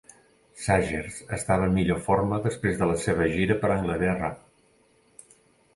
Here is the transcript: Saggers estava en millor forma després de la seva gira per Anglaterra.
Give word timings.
Saggers 0.67 1.19
estava 1.37 1.67
en 1.69 1.75
millor 1.75 2.01
forma 2.07 2.41
després 2.47 2.81
de 2.81 2.89
la 2.93 2.97
seva 3.05 3.29
gira 3.37 3.61
per 3.65 3.73
Anglaterra. 3.77 4.33